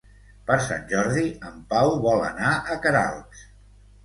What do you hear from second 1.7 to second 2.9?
Pau vol anar a